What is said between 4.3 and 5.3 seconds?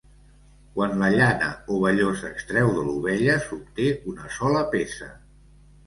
sola peça.